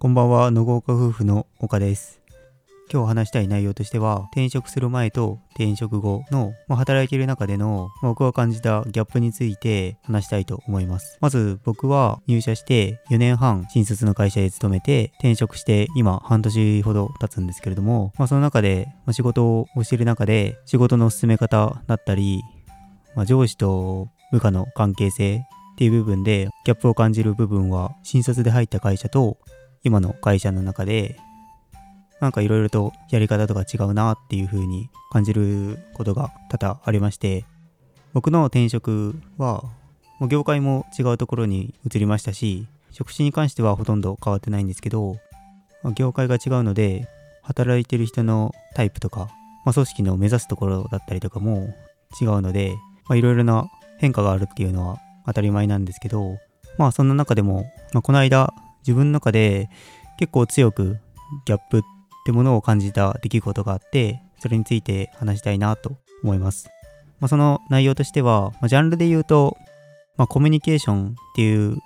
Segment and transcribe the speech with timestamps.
[0.00, 2.20] こんばんは、野豪家夫婦の岡です。
[2.88, 11.18] 今日話したい内容としては、転職する前と転職後の、まあ、働いている中での、まあ僕が感じたギャップについて話したいと思います。
[11.20, 22.44] まず僕は入社して4年半新卒の会社で勤めて転職して今半年ほど経つんですけれども、まあ、その中で、まあ、仕事をしている中で仕事の進め方だったり、
[23.16, 29.38] まあ、上司と部下の関係性っていう部分でギャップを感じる部分は新卒で入った会社と
[29.88, 31.18] 今の会社の中で
[32.20, 37.46] なんかいろいろとやり方とか違うなっていう風に感じることが多々ありまして
[38.12, 39.62] 僕の転職は
[40.18, 45.16] もう業界も違うところに移りましたし職種に関してはほとんど変わってないんですけど
[45.94, 47.08] 業界が違うので
[47.42, 49.30] 働いてる人のタイプとか、
[49.64, 51.74] まあ、組織の目指すところだったりとかも
[52.20, 52.76] 違うので
[53.10, 56.36] いろいろな変化があるっていうのは当たり前なんですけど
[56.76, 59.68] まあそんな中でも、まあ、この間自分の中で
[60.18, 60.98] 結構強く
[61.46, 61.82] ギャップっ
[62.24, 66.68] てものを感じた出来事があってそれについて話したいなと思います、
[67.20, 69.56] まあ、その内容としては、まあ、ジャンルで言うと、
[70.16, 71.78] まあ、コミュニケーションっていう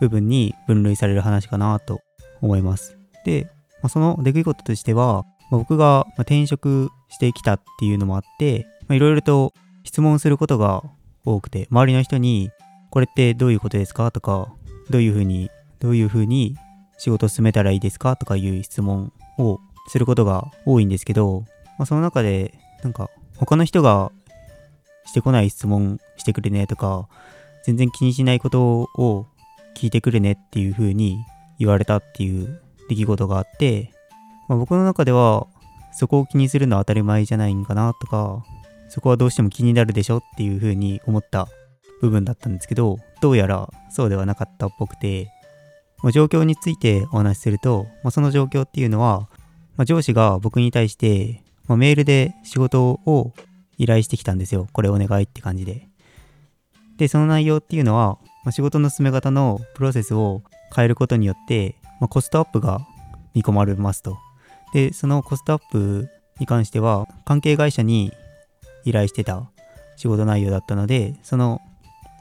[0.00, 2.00] 部分に分類される話かなと
[2.40, 2.98] 思います。
[3.24, 3.48] で、
[3.82, 9.52] まあ、その出来事としては、まあ僕が転職してきたっていうのもあっていろいろと
[9.84, 10.82] 質問することが
[11.26, 12.50] 多くて周りの人に
[12.90, 14.50] これってどういうことですかとか
[14.88, 15.50] どういうふうに
[15.82, 16.56] どういうふうに
[16.96, 18.14] 仕事を進めたらいいですか？
[18.14, 21.40] とかいう質問をすることが多いんですけど、
[21.76, 24.12] まあ、その中でなんか他の人が
[25.06, 27.08] してこない質問してくれねとか
[27.64, 29.26] 全然気にしないことを
[29.74, 31.18] 聞いてくれねっていうふうに
[31.58, 33.90] 言われたっていう出来事があって、
[34.48, 35.48] まあ、僕の中では
[35.92, 38.44] そこを気にするのは当たり前じゃないんかなとか
[38.88, 40.18] そこはどうしても気になるでしょ？
[40.18, 41.48] っていうふうに思った
[42.00, 45.30] 部分だったんですけどどうやらそうではなかったっぽくて
[46.02, 49.28] まあ状況についてお話しすると、まあ、その状況っていうのは、
[49.76, 53.32] まあ、上司が僕に対して、ま、メールで仕事を
[53.78, 54.68] 依頼してきたんですよ。
[54.72, 55.88] これお願いって感じで。
[56.96, 60.42] で、その内容っていうのは、ま、仕事の進め方のプロセスを
[60.74, 62.80] 変えることによって、ま、コストアップが
[63.34, 64.18] 見込まれますと。
[64.74, 68.12] で、そのコストアップに関しては、関係会社に
[68.84, 69.50] 依頼してた
[69.96, 71.60] 仕事内容だったので、その、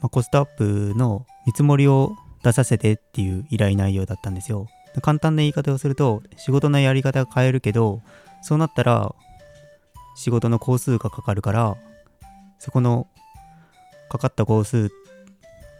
[0.00, 4.68] ま、コストアップの見積もりを出させてっていう依頼内容だったんですよ。
[5.02, 8.02] 簡単な言い方をすると、仕事のやり方が変えるけど、
[8.42, 9.14] そうなったら、
[10.14, 11.76] 仕事の工数がかかるから、
[12.58, 13.08] そこの
[14.08, 14.90] かかった工数っ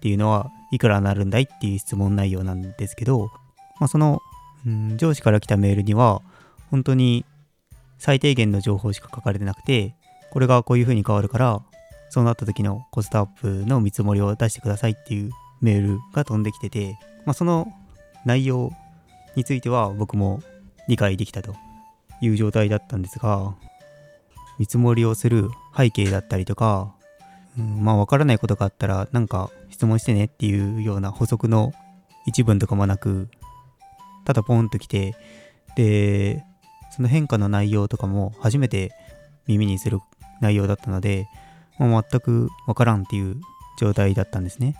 [0.00, 3.30] ていうのはいくらなるんだいっていう質問内容なんですけど、
[3.78, 4.20] まあ、その、
[4.66, 6.22] うん、上司から来たメールには、
[6.70, 7.26] 本当に
[7.98, 9.94] 最低限の情報しか書かれてなくて、
[10.30, 11.62] これがこういう風に変わるから、
[12.08, 17.72] そうなった時のコストアップの見積もりを出してくださいっていうメールが飛んできてて、まあ、その
[18.24, 18.72] 内容
[19.36, 20.42] については僕も
[20.88, 21.54] 理解できたと
[22.20, 23.54] いう状態だったんですが、
[24.58, 26.94] 見積もりをする背景だったりとか、
[27.58, 31.72] うん、まあ分からないことがあったらなんか質問してねっていうような補足の
[32.26, 33.28] 一文とかもなく、
[34.24, 35.14] ただポンと来て、
[35.76, 36.44] で、
[36.90, 38.92] その変化の内容とかも初めて
[39.46, 39.98] 耳にする
[40.40, 41.28] 内容だったので、
[41.78, 43.40] まあ、全くわからんっていう
[43.78, 44.76] 状態だったんですね。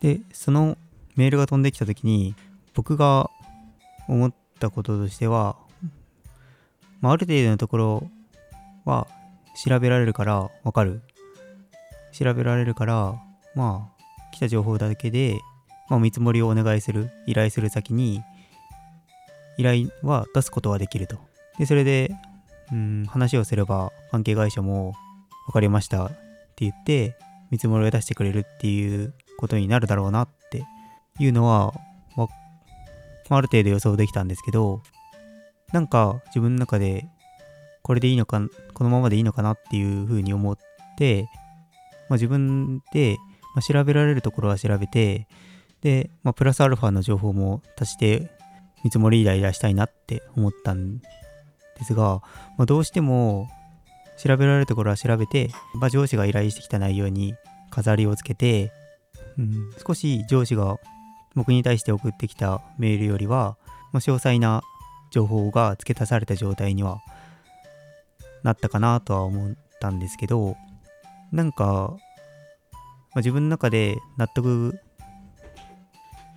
[0.00, 0.76] で、その
[1.16, 2.34] メールが飛んできた時に
[2.74, 3.30] 僕が
[4.08, 5.56] 思ったこととしては、
[7.00, 8.10] まあ、ある程度のところ
[8.84, 9.06] は
[9.64, 11.02] 調べられるからわかる。
[12.12, 13.14] 調べられるから、
[13.54, 15.38] まあ、来た情報だけで、
[15.88, 18.22] まあ、見積もりをお願いする、依頼する先に、
[19.58, 21.18] 依頼は出すことはできると。
[21.58, 22.10] で、それで、
[22.72, 24.94] うん、話をすれば関係会社も
[25.46, 26.16] 分かりましたって
[26.64, 27.16] 言って
[27.50, 30.64] 見積もりを出してくれるっていうことになるだろうなって
[31.18, 31.74] いうのは、
[32.16, 32.28] ま
[33.36, 34.82] あ、る程度予想できたんですけど
[35.72, 37.06] なんか自分の中で
[37.82, 38.40] これでいいのか
[38.74, 40.58] このままでいいのかなっていうふうに思っ
[40.98, 41.28] て、
[42.08, 43.16] まあ、自分で、
[43.66, 45.26] 調べられるところは調べて
[45.80, 48.30] で、まあ、プラスアルファの情報も足して
[48.84, 51.04] 見積もり依頼出したいなって思ったんで
[51.84, 52.20] すが、
[52.58, 53.48] まあ、どうしても
[54.18, 57.34] 調べられるところは調べて、まあ、上司が依頼してきた内容に
[57.70, 58.72] 飾りをつけて、
[59.38, 60.78] うん、少し上司が
[61.34, 63.56] 僕に対して送ってきたメールよりは、
[63.92, 64.62] まあ、詳細な
[65.10, 67.00] 情報が付け足された状態には
[68.42, 70.56] なったかなとは思ったんですけど
[71.32, 71.96] なんか、ま
[73.16, 74.78] あ、自分の中で納得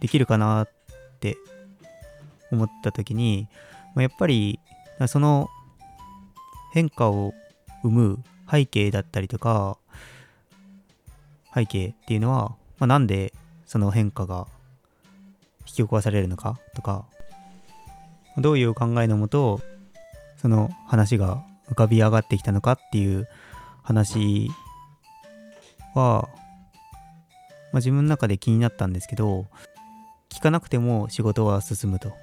[0.02, 0.70] できるかなっ
[1.20, 1.38] て
[2.52, 3.48] 思った時に、
[3.96, 4.60] まあ、やっぱり
[5.08, 5.50] その
[6.74, 7.34] 変化を
[7.84, 9.78] 生む背景だったりとか
[11.54, 13.34] 背景っていうのは、まあ、なんで
[13.66, 14.48] その変化が
[15.62, 17.06] 引き起こされるのかとか
[18.38, 19.62] どういう考えのもと
[20.38, 23.28] その話が浮かび上がってきたのかっていう
[23.84, 24.50] 話
[25.94, 26.30] は、
[27.72, 29.46] まあ、自分の中で気になったんですけど
[30.30, 32.14] 聞かなくても仕事は進むと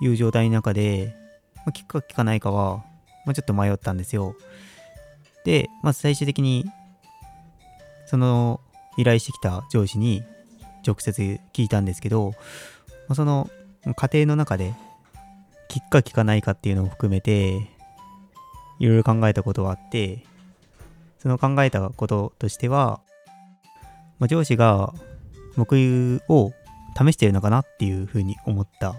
[0.00, 1.14] いう状態の中で、
[1.56, 2.84] まあ、聞くか聞かないかは、
[3.26, 4.34] まあ、ちょっと迷ったんですよ。
[5.44, 6.64] で、まず最終的に
[8.06, 8.60] その
[8.96, 10.22] 依頼してきた上司に
[10.86, 12.34] 直接聞いたんですけど、
[13.14, 13.50] その
[13.84, 14.74] 家庭の中で
[15.68, 17.68] 聞くか聞かないかっていうのを含めて
[18.80, 20.24] いろいろ考えたことがあって
[21.20, 23.00] その考えたこととしては、
[24.18, 24.92] まあ、上司が
[25.56, 26.52] 僕を
[26.96, 28.96] 試してるのかなっていうふうに思ったっ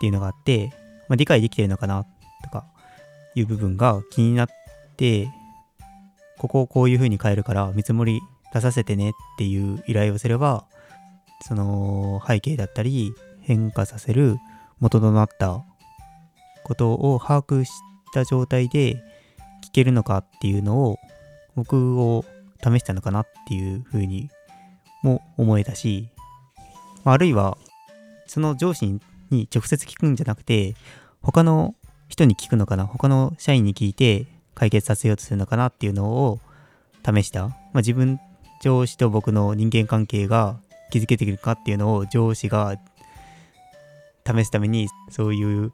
[0.00, 0.72] ていうのがあって、
[1.08, 2.04] まあ、理解できてるのかな
[2.42, 2.64] とか
[3.34, 4.48] いう部分が気になっ
[4.96, 5.28] て
[6.38, 8.20] ここをこういうふうに変えるから見積もり
[8.52, 10.64] 出させてねっていう依頼をすれば
[11.42, 14.38] その背景だったり変化させる
[14.78, 15.64] 元となった
[16.64, 17.72] ことを把握し
[18.12, 18.94] た状態で
[19.64, 20.98] 聞けるのかっていうのを
[21.54, 22.24] 僕を
[22.62, 24.30] 試したのかなっていうふうに
[25.02, 26.08] も思えたし、
[27.04, 27.58] あるいは
[28.26, 29.00] その上司
[29.30, 30.74] に直接聞くんじゃなくて
[31.22, 31.74] 他の
[32.08, 36.38] 人に聞くのかな他の社員に聞いて解決させようとするのかなっていうのを
[37.04, 38.20] 試した、まあ、自分
[38.62, 40.56] 上司と僕の人間関係が
[40.90, 42.76] 築けているかっていうのを上司が
[44.26, 45.72] 試すためにそういう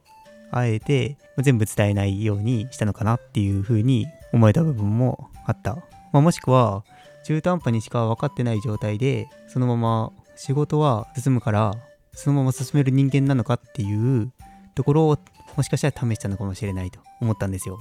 [0.50, 5.76] あえて全部伝えないようにしたのかなっていうふうに思えた部分もあった、
[6.12, 6.84] まあ、もしくは
[7.24, 11.74] 中途半端にしか分かってない状態でそのまま仕事は進むから
[12.14, 14.32] そのまま進める人間なのかっていう
[14.74, 15.18] ところを
[15.56, 17.78] もしかしたら試したのかもしれないと思ったんですよ。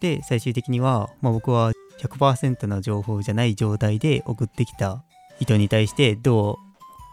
[0.00, 1.72] で最終的には、まあ、僕は
[2.02, 5.02] 100%の情報じゃない状態で送ってきた
[5.38, 6.56] 人に対してどう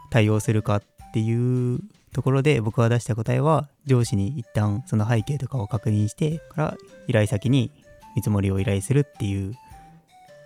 [0.10, 0.84] 対応するかっ
[1.14, 1.80] ていう
[2.14, 6.78] ところで僕が出した答えは上司に一旦その背景とかを確認してから
[7.08, 7.72] 依頼先に
[8.16, 9.54] 見積もりを依頼するっていう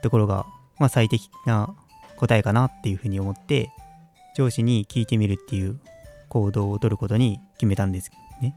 [0.01, 0.45] ところが、
[0.79, 1.73] まあ、最適な
[2.17, 3.71] 答えかなっていうふうに思って
[4.35, 5.79] 上司に聞いてみるっていう
[6.27, 8.11] 行動をとることに決めたんです
[8.41, 8.55] ね。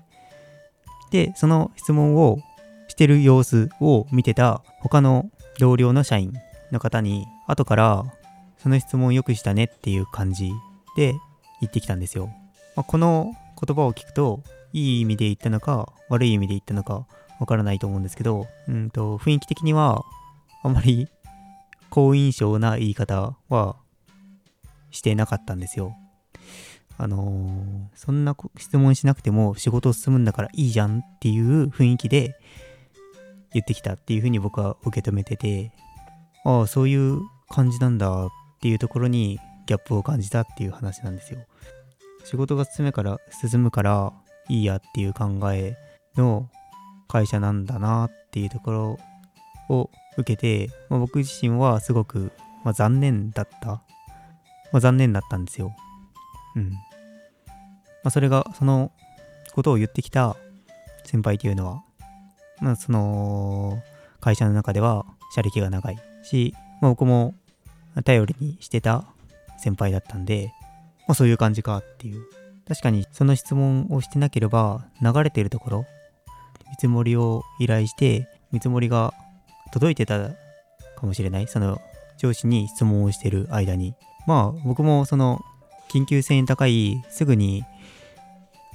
[1.11, 2.39] でその質問を
[2.89, 6.33] してる様子を見てた他の同僚の社員
[6.73, 8.05] の方に後から
[8.59, 10.51] その質問をよくしたねっていう感じ
[10.97, 11.15] で
[11.61, 12.27] 言ってきたんですよ。
[12.75, 14.43] まあ、この言葉を聞くと
[14.73, 17.07] いい意味で言ったのか悪い意味で言ったのか
[17.41, 20.05] わからないと思うんですけど、うんと雰囲気的には
[20.63, 21.09] あまり
[21.91, 23.77] 好印象な言い方は
[24.91, 25.97] してなかったんですよ。
[26.99, 32.39] あのー、そんな質問しなくても仕事進むんだからいいじゃんっていう雰囲気で
[33.57, 35.73] 言ってきたっていうふうに僕は受け止めてて、
[36.45, 38.29] ああ、そういう感じなんだっ
[38.61, 41.41] ていうところにギャップを感じたっていう話なんですよ。
[42.25, 44.13] 仕事が進むから進むから
[44.49, 45.75] いいやっていう考え
[46.17, 46.51] の
[47.09, 48.99] 会社なんだなっていうところ
[49.71, 52.33] を受けて、まあ、僕自身はすごく、
[52.63, 53.83] まあ、残念だった、ま
[54.75, 55.75] あ、残念だったんですよ。
[56.57, 56.71] うん。
[56.71, 56.79] ま
[58.05, 58.93] あ、それがその
[59.55, 60.37] ことを言ってきた
[61.05, 61.86] 先輩というのは
[62.61, 63.83] まあ、その
[64.21, 65.05] 会社の中では
[65.35, 67.35] 車歴が長いし、まあ、僕も
[68.05, 69.05] 頼りにしてた
[69.59, 70.53] 先輩だったんで、
[71.07, 72.23] まあ、そういう感じかっていう。
[72.69, 75.87] 確かにその質問をしてなければ流れてるところ
[76.69, 79.15] 見積もりを依頼して見積もりが
[79.73, 80.31] 届いてた
[80.97, 81.47] かもしれない。
[81.47, 81.81] その
[82.19, 83.95] 上司に質問をしてる間に。
[84.27, 85.45] まあ僕もその
[85.89, 87.65] 緊急性に高いすぐに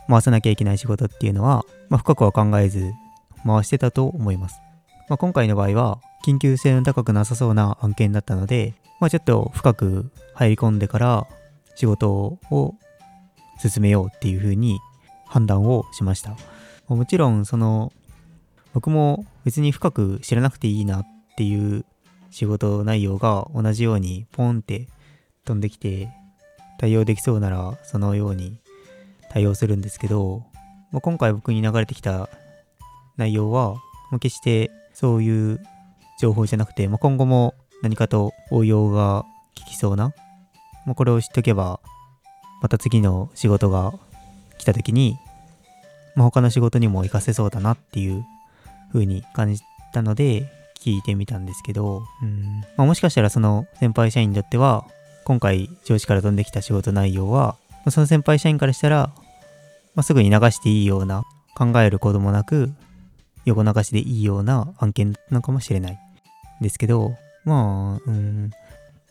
[0.08, 2.94] 回さなきゃいけない仕事っていうのは、まあ、深くは考えず
[3.46, 4.62] 回してたと思います。
[5.10, 11.28] まあ、今回の場合は緊急性の高くなさそうな案件だったので、まあ、ちょっと深く入り込んでから
[11.76, 12.76] 仕事を
[13.60, 14.80] 進めようっていうふうに
[15.26, 16.36] 判断をしました。
[16.88, 17.92] もちろんその
[18.74, 21.08] 僕も別に深く知らなくていいなっ
[21.38, 21.86] ていう
[22.30, 24.88] 仕事内容が同じようにポンって
[25.46, 26.10] 飛んできて
[26.80, 28.60] 対応できそうならそのように
[29.30, 30.44] 対応するんですけど、
[30.92, 32.30] まあ、今回僕に流れてきた
[33.18, 33.74] 内容は、
[34.12, 35.60] まあ、決してそういう
[36.20, 39.26] 情報じゃなくて、まあ、今後も何かと応用が
[39.58, 40.14] 効きそうな、
[40.86, 41.80] まあ、これを知っとけば、
[42.62, 43.94] また次の仕事が
[44.58, 45.18] 来た時に、
[46.16, 48.24] まあ、他の仕事にも活かせそうだなっていう
[48.92, 49.62] 風に感じ
[49.94, 50.52] たので、
[50.82, 52.62] 聞いてみたんですけど、うん。
[52.76, 54.86] まあ、もしかしたらその先輩社員にとっては、
[55.26, 59.12] 今回上司から飛んできた仕事内容は、まあ、その先輩社員からしたら、
[59.94, 61.24] まあ、すぐに流していいような、
[61.56, 62.72] 考えることもなく、
[63.46, 66.00] 横流しでいいような案件なのかもしれない。
[66.62, 68.52] ですけど、まあ、うん、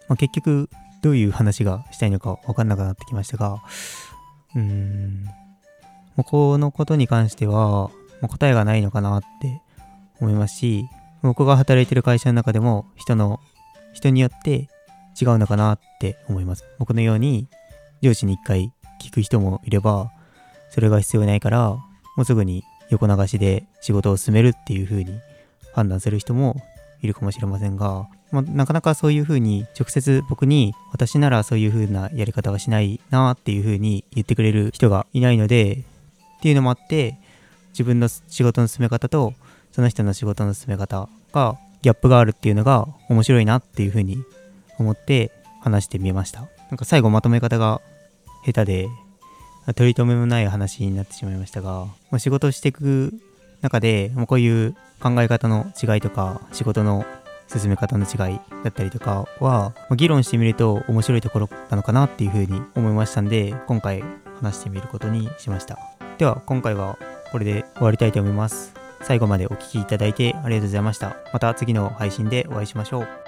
[0.08, 0.70] まあ、結局、
[1.02, 3.62] どういう話がしたいのか分かんなくなってきましたが、
[4.54, 5.24] うん。
[6.24, 7.90] このことに関しては、
[8.28, 9.62] 答えがないのかなって
[10.20, 10.84] 思いますし、
[11.22, 13.40] 僕が働いてる会社の中でも人の、
[13.92, 14.68] 人によって
[15.20, 16.64] 違うのかなって思います。
[16.78, 17.48] 僕のように
[18.02, 20.12] 上司に一回聞く人もいれば、
[20.70, 21.84] それが必要ないから、も
[22.18, 25.20] うすぐに横流しで仕事を進めるっていう風に
[25.72, 26.60] 判断する人も
[27.02, 35.84] いるかもしれませんが、まあ、なかなかそういう風に直接僕に私ならそういう風なやり方はしないなっていう風に言ってくれる人がいないので
[36.38, 37.18] っていうのもあって
[37.70, 39.34] 自分の仕事の進め方と
[39.72, 44.22] その人の仕事の進め方がギャップがあるっていうのが面白いなっていう風に
[44.78, 45.30] 思って
[45.62, 46.40] 話してみました。
[46.70, 47.80] なんか最後まとめ方が
[48.44, 48.88] 下手で
[49.74, 53.12] 取り留めもない話になってしまいましたが、まあ、仕事していく
[53.60, 57.04] 中で、まあ、こういう考え方の違いとか仕事の
[57.46, 64.02] 進め方の違いだったりとかは、まあ、議論してみると面白いところなのかなっていうふうに思いましたんで今回
[64.40, 65.78] 話してみることにしました。
[66.18, 66.98] では今回は
[67.32, 68.74] これで終わりたいと思います。
[69.02, 71.16] 最後までお聴きいただいてありがとうございました。
[71.32, 73.19] また次の配信でお会いしましょう。